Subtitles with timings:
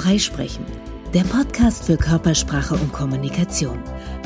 [0.00, 0.64] Freisprechen,
[1.12, 3.78] der Podcast für Körpersprache und Kommunikation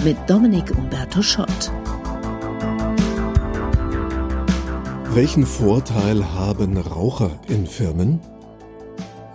[0.04, 1.72] mit Dominik Umberto Schott.
[5.14, 8.20] Welchen Vorteil haben Raucher in Firmen?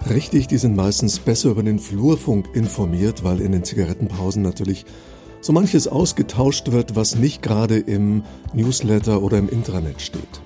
[0.10, 4.86] Richtig, die sind meistens besser über den Flurfunk informiert, weil in den Zigarettenpausen natürlich
[5.42, 10.42] so manches ausgetauscht wird, was nicht gerade im Newsletter oder im Intranet steht.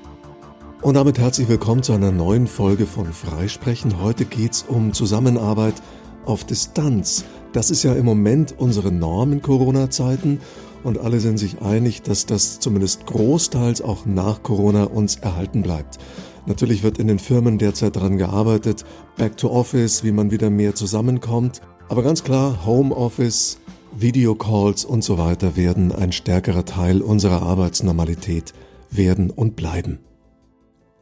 [0.84, 4.02] Und damit herzlich willkommen zu einer neuen Folge von Freisprechen.
[4.02, 5.76] Heute geht's um Zusammenarbeit
[6.26, 7.24] auf Distanz.
[7.54, 10.42] Das ist ja im Moment unsere Norm in Corona-Zeiten
[10.84, 16.00] und alle sind sich einig, dass das zumindest großteils auch nach Corona uns erhalten bleibt.
[16.48, 18.84] Natürlich wird in den Firmen derzeit daran gearbeitet,
[19.16, 21.62] Back to Office, wie man wieder mehr zusammenkommt.
[21.88, 23.58] Aber ganz klar, Homeoffice,
[23.96, 28.52] Videocalls und so weiter werden ein stärkerer Teil unserer Arbeitsnormalität
[28.92, 30.00] werden und bleiben.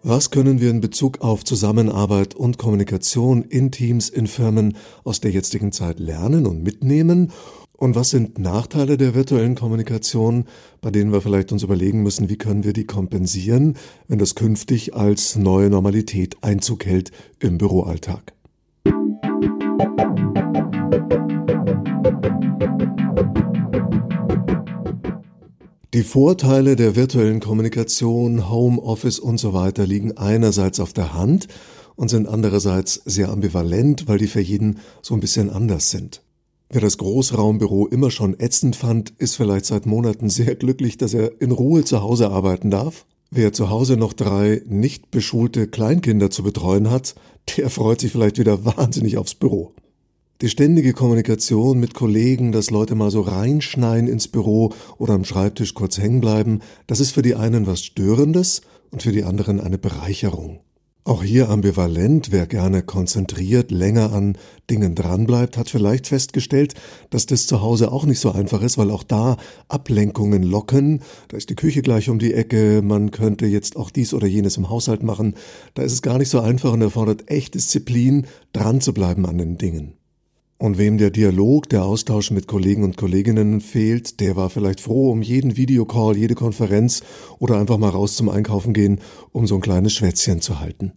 [0.04, 5.30] Was können wir in Bezug auf Zusammenarbeit und Kommunikation in Teams, in Firmen aus der
[5.30, 7.32] jetzigen Zeit lernen und mitnehmen?
[7.78, 10.46] Und was sind Nachteile der virtuellen Kommunikation,
[10.82, 14.96] bei denen wir vielleicht uns überlegen müssen, wie können wir die kompensieren, wenn das künftig
[14.96, 18.34] als neue Normalität Einzug hält im Büroalltag?
[25.94, 31.50] Die Vorteile der virtuellen Kommunikation, Homeoffice und so weiter liegen einerseits auf der Hand
[31.98, 36.22] und sind andererseits sehr ambivalent, weil die für jeden so ein bisschen anders sind.
[36.70, 41.42] Wer das Großraumbüro immer schon ätzend fand, ist vielleicht seit Monaten sehr glücklich, dass er
[41.42, 43.06] in Ruhe zu Hause arbeiten darf.
[43.30, 47.16] Wer zu Hause noch drei nicht beschulte Kleinkinder zu betreuen hat,
[47.58, 49.74] der freut sich vielleicht wieder wahnsinnig aufs Büro.
[50.42, 55.76] Die ständige Kommunikation mit Kollegen, dass Leute mal so reinschneien ins Büro oder am Schreibtisch
[55.76, 59.78] kurz hängen bleiben, das ist für die einen was Störendes und für die anderen eine
[59.78, 60.62] Bereicherung.
[61.04, 64.36] Auch hier ambivalent, wer gerne konzentriert länger an
[64.68, 66.74] Dingen dranbleibt, hat vielleicht festgestellt,
[67.12, 71.02] dass das zu Hause auch nicht so einfach ist, weil auch da Ablenkungen locken.
[71.28, 74.58] Da ist die Küche gleich um die Ecke, man könnte jetzt auch dies oder jenes
[74.58, 75.36] im Haushalt machen.
[75.76, 79.38] Da ist es gar nicht so einfach und erfordert echt Disziplin, dran zu bleiben an
[79.38, 80.01] den Dingen.
[80.62, 85.10] Und wem der Dialog, der Austausch mit Kollegen und Kolleginnen fehlt, der war vielleicht froh
[85.10, 87.02] um jeden Videocall, jede Konferenz
[87.40, 89.00] oder einfach mal raus zum Einkaufen gehen,
[89.32, 90.94] um so ein kleines Schwätzchen zu halten.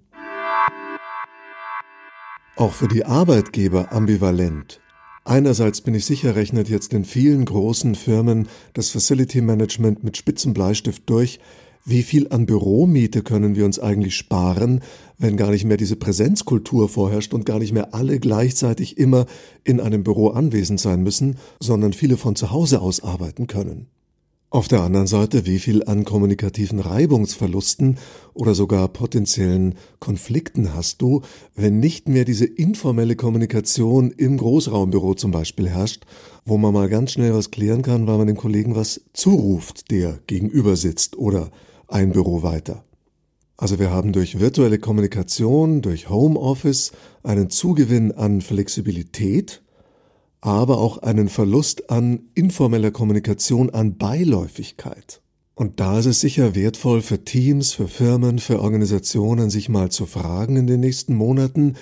[2.56, 4.82] Auch für die Arbeitgeber ambivalent.
[5.25, 10.52] Einerseits bin ich sicher, rechnet jetzt in vielen großen Firmen das Facility Management mit spitzen
[10.52, 11.41] Bleistift durch,
[11.86, 14.81] wie viel an Büromiete können wir uns eigentlich sparen,
[15.19, 19.26] wenn gar nicht mehr diese Präsenzkultur vorherrscht und gar nicht mehr alle gleichzeitig immer
[19.64, 23.86] in einem Büro anwesend sein müssen, sondern viele von zu Hause aus arbeiten können?
[24.54, 27.98] Auf der anderen Seite, wie viel an kommunikativen Reibungsverlusten
[28.34, 31.22] oder sogar potenziellen Konflikten hast du,
[31.56, 36.04] wenn nicht mehr diese informelle Kommunikation im Großraumbüro zum Beispiel herrscht,
[36.44, 40.20] wo man mal ganz schnell was klären kann, weil man dem Kollegen was zuruft, der
[40.28, 41.50] gegenüber sitzt oder
[41.88, 42.84] ein Büro weiter.
[43.56, 46.92] Also wir haben durch virtuelle Kommunikation, durch Homeoffice
[47.22, 49.62] einen Zugewinn an Flexibilität,
[50.41, 55.20] aber auch einen Verlust an informeller Kommunikation, an Beiläufigkeit.
[55.54, 60.04] Und da ist es sicher wertvoll für Teams, für Firmen, für Organisationen, sich mal zu
[60.04, 61.75] fragen in den nächsten Monaten,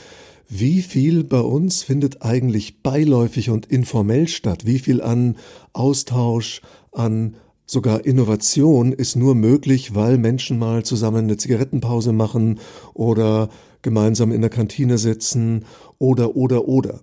[0.54, 4.66] wie viel bei uns findet eigentlich beiläufig und informell statt?
[4.66, 5.38] Wie viel an
[5.72, 6.60] Austausch,
[6.92, 7.36] an
[7.72, 12.60] Sogar Innovation ist nur möglich, weil Menschen mal zusammen eine Zigarettenpause machen
[12.92, 13.48] oder
[13.80, 15.64] gemeinsam in der Kantine sitzen
[15.96, 17.00] oder oder oder.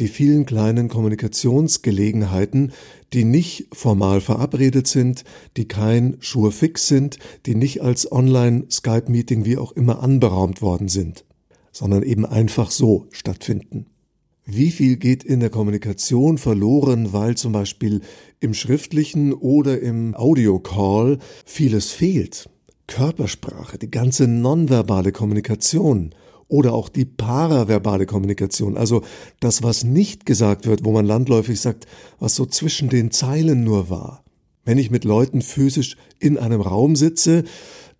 [0.00, 2.72] Die vielen kleinen Kommunikationsgelegenheiten,
[3.12, 5.22] die nicht formal verabredet sind,
[5.56, 11.24] die kein Schurfix sind, die nicht als Online-Skype-Meeting wie auch immer anberaumt worden sind,
[11.70, 13.86] sondern eben einfach so stattfinden.
[14.50, 18.00] Wie viel geht in der Kommunikation verloren, weil zum Beispiel
[18.40, 22.48] im schriftlichen oder im Audiocall vieles fehlt?
[22.86, 26.14] Körpersprache, die ganze nonverbale Kommunikation
[26.48, 29.02] oder auch die paraverbale Kommunikation, also
[29.38, 31.86] das, was nicht gesagt wird, wo man landläufig sagt,
[32.18, 34.24] was so zwischen den Zeilen nur war.
[34.64, 37.44] Wenn ich mit Leuten physisch in einem Raum sitze,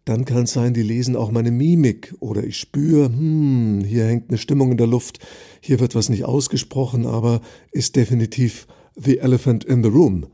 [0.08, 4.31] dann kann es sein, die lesen auch meine Mimik oder ich spüre, hm, hier hängt
[4.31, 5.19] eine Stimmung in der Luft,
[5.60, 7.40] hier wird was nicht ausgesprochen, aber
[7.72, 8.66] ist definitiv
[8.96, 10.26] the elephant in the room.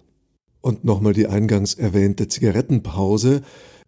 [0.60, 3.42] Und nochmal die eingangs erwähnte Zigarettenpause.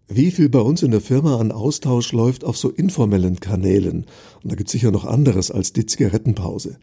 [0.08, 4.06] Wie viel bei uns in der Firma an Austausch läuft auf so informellen Kanälen?
[4.42, 6.78] Und da gibt es sicher noch anderes als die Zigarettenpause.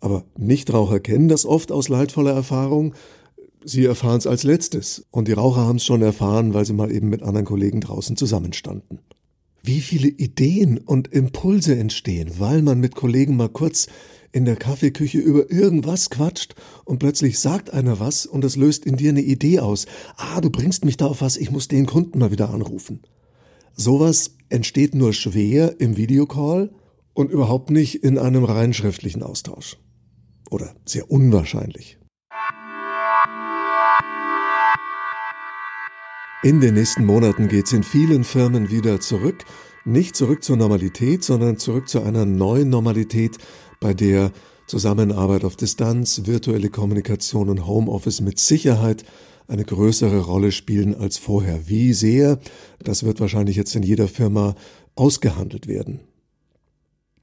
[0.00, 2.94] Aber Nichtraucher kennen das oft aus leidvoller Erfahrung.
[3.68, 5.04] Sie erfahren es als letztes.
[5.10, 8.16] Und die Raucher haben es schon erfahren, weil sie mal eben mit anderen Kollegen draußen
[8.16, 9.00] zusammenstanden.
[9.60, 13.88] Wie viele Ideen und Impulse entstehen, weil man mit Kollegen mal kurz
[14.30, 16.54] in der Kaffeeküche über irgendwas quatscht
[16.84, 19.86] und plötzlich sagt einer was und das löst in dir eine Idee aus.
[20.16, 23.02] Ah, du bringst mich da auf was, ich muss den Kunden mal wieder anrufen.
[23.74, 26.70] Sowas entsteht nur schwer im Videocall
[27.14, 29.76] und überhaupt nicht in einem rein schriftlichen Austausch.
[30.50, 31.98] Oder sehr unwahrscheinlich.
[36.46, 39.44] In den nächsten Monaten geht es in vielen Firmen wieder zurück,
[39.84, 43.38] nicht zurück zur Normalität, sondern zurück zu einer neuen Normalität,
[43.80, 44.30] bei der
[44.68, 49.04] Zusammenarbeit auf Distanz, virtuelle Kommunikation und Homeoffice mit Sicherheit
[49.48, 51.66] eine größere Rolle spielen als vorher.
[51.66, 52.38] Wie sehr,
[52.78, 54.54] das wird wahrscheinlich jetzt in jeder Firma
[54.94, 55.98] ausgehandelt werden.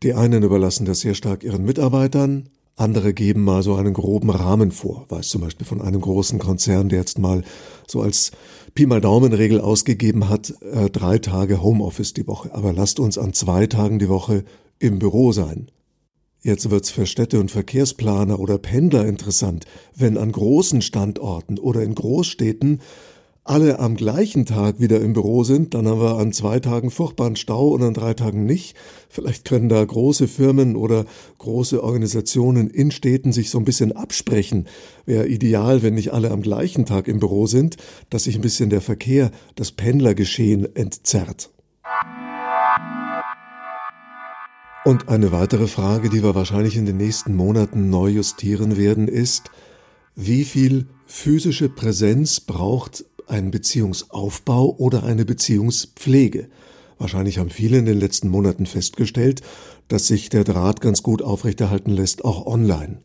[0.03, 4.71] Die einen überlassen das sehr stark ihren Mitarbeitern, andere geben mal so einen groben Rahmen
[4.71, 5.05] vor.
[5.09, 7.43] Weiß zum Beispiel von einem großen Konzern, der jetzt mal
[7.87, 8.31] so als
[8.73, 12.53] Pi mal Daumenregel ausgegeben hat, äh, drei Tage Homeoffice die Woche.
[12.53, 14.43] Aber lasst uns an zwei Tagen die Woche
[14.79, 15.69] im Büro sein.
[16.41, 19.65] Jetzt wird's für Städte und Verkehrsplaner oder Pendler interessant,
[19.95, 22.81] wenn an großen Standorten oder in Großstädten
[23.45, 27.35] alle am gleichen Tag wieder im Büro sind, dann haben wir an zwei Tagen furchtbaren
[27.35, 28.75] Stau und an drei Tagen nicht.
[29.09, 31.05] Vielleicht können da große Firmen oder
[31.39, 34.67] große Organisationen in Städten sich so ein bisschen absprechen.
[35.05, 37.75] Wäre ideal, wenn nicht alle am gleichen Tag im Büro sind,
[38.09, 41.49] dass sich ein bisschen der Verkehr, das Pendlergeschehen entzerrt.
[44.85, 49.49] Und eine weitere Frage, die wir wahrscheinlich in den nächsten Monaten neu justieren werden, ist,
[50.15, 56.49] wie viel physische Präsenz braucht einen Beziehungsaufbau oder eine Beziehungspflege.
[56.97, 59.41] Wahrscheinlich haben viele in den letzten Monaten festgestellt,
[59.87, 62.99] dass sich der Draht ganz gut aufrechterhalten lässt, auch online.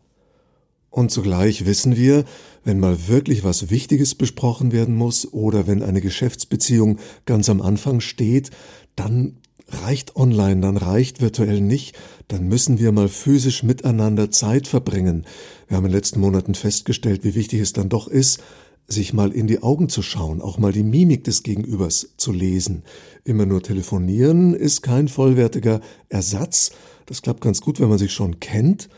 [0.91, 2.25] Und zugleich wissen wir,
[2.65, 8.00] wenn mal wirklich was Wichtiges besprochen werden muss oder wenn eine Geschäftsbeziehung ganz am Anfang
[8.00, 8.50] steht,
[8.97, 9.37] dann
[9.69, 11.97] reicht online, dann reicht virtuell nicht,
[12.29, 15.26] dann müssen wir mal physisch miteinander Zeit verbringen.
[15.67, 18.43] Wir haben in den letzten Monaten festgestellt, wie wichtig es dann doch ist,
[18.88, 22.82] sich mal in die Augen zu schauen, auch mal die Mimik des Gegenübers zu lesen.
[23.23, 26.73] Immer nur telefonieren ist kein vollwertiger Ersatz.
[27.05, 28.88] Das klappt ganz gut, wenn man sich schon kennt.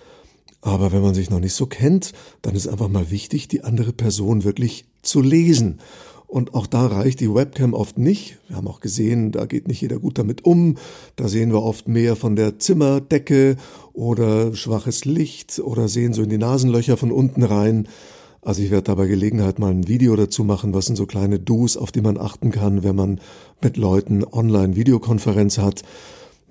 [0.63, 3.93] Aber wenn man sich noch nicht so kennt, dann ist einfach mal wichtig, die andere
[3.93, 5.81] Person wirklich zu lesen.
[6.31, 8.39] Und auch da reicht die Webcam oft nicht.
[8.47, 10.77] Wir haben auch gesehen, da geht nicht jeder gut damit um.
[11.17, 13.57] Da sehen wir oft mehr von der Zimmerdecke
[13.95, 17.89] oder schwaches Licht oder sehen so in die Nasenlöcher von unten rein.
[18.43, 21.77] Also ich werde dabei Gelegenheit mal ein Video dazu machen, was sind so kleine Do's,
[21.77, 23.21] auf die man achten kann, wenn man
[23.61, 25.83] mit Leuten online Videokonferenz hat.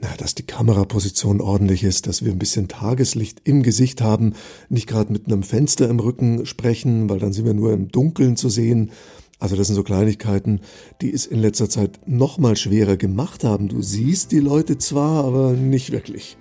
[0.01, 4.33] Na, dass die Kameraposition ordentlich ist, dass wir ein bisschen Tageslicht im Gesicht haben,
[4.69, 8.38] nicht gerade mit einem Fenster im Rücken sprechen, weil dann sind wir nur im Dunkeln
[8.38, 8.91] zu sehen.
[9.39, 10.62] Also das sind so Kleinigkeiten,
[11.01, 13.68] die es in letzter Zeit noch mal schwerer gemacht haben.
[13.68, 16.38] Du siehst die Leute zwar, aber nicht wirklich.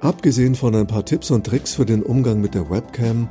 [0.00, 3.28] Abgesehen von ein paar Tipps und Tricks für den Umgang mit der Webcam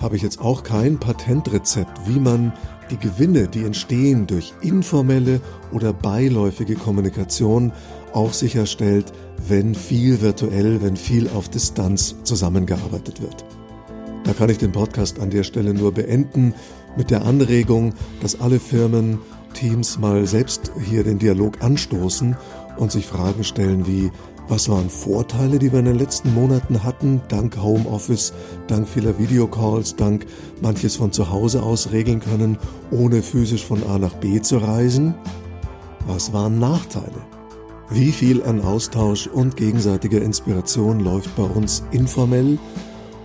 [0.00, 2.52] habe ich jetzt auch kein Patentrezept, wie man
[2.90, 5.40] die Gewinne, die entstehen durch informelle
[5.72, 7.72] oder beiläufige Kommunikation,
[8.12, 9.12] auch sicherstellt,
[9.46, 13.44] wenn viel virtuell, wenn viel auf Distanz zusammengearbeitet wird.
[14.24, 16.54] Da kann ich den Podcast an der Stelle nur beenden
[16.96, 19.18] mit der Anregung, dass alle Firmen,
[19.54, 22.36] Teams mal selbst hier den Dialog anstoßen
[22.76, 24.10] und sich Fragen stellen wie,
[24.50, 28.32] was waren Vorteile, die wir in den letzten Monaten hatten, dank Homeoffice,
[28.66, 30.26] dank vieler Videocalls, dank
[30.60, 32.58] manches von zu Hause aus regeln können,
[32.90, 35.14] ohne physisch von A nach B zu reisen?
[36.08, 37.24] Was waren Nachteile?
[37.90, 42.58] Wie viel an Austausch und gegenseitiger Inspiration läuft bei uns informell?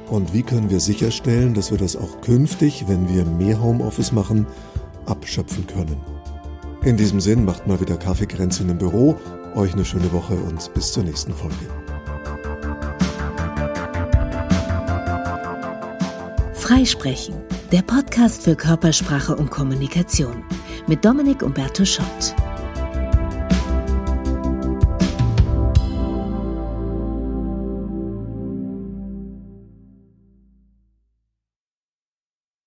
[0.09, 4.45] Und wie können wir sicherstellen, dass wir das auch künftig, wenn wir mehr Homeoffice machen,
[5.07, 6.14] abschöpfen können?
[6.85, 9.19] In diesem Sinn macht mal wieder Kaffeekränzchen im Büro
[9.55, 11.55] euch eine schöne Woche und bis zur nächsten Folge.
[16.53, 17.33] Freisprechen,
[17.71, 20.43] der Podcast für Körpersprache und Kommunikation
[20.85, 22.35] mit Dominik Umberto Schott.